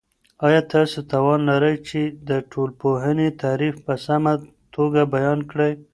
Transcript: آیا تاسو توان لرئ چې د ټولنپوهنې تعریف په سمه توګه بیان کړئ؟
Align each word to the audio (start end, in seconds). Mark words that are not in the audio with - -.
آیا 0.47 0.61
تاسو 0.73 0.99
توان 1.11 1.39
لرئ 1.49 1.75
چې 1.87 2.01
د 2.27 2.29
ټولنپوهنې 2.51 3.27
تعریف 3.41 3.75
په 3.85 3.93
سمه 4.05 4.33
توګه 4.75 5.01
بیان 5.13 5.39
کړئ؟ 5.51 5.71